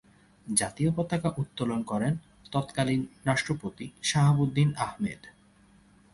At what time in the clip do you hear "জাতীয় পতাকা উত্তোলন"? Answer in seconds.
0.47-1.81